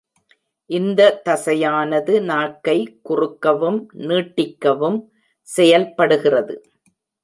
[0.69, 2.77] இந்த தசையானது நாக்கை
[3.09, 4.99] குறுக்கவும் நீட்டிக்கவும்
[5.47, 6.55] செயல்படுகிறது.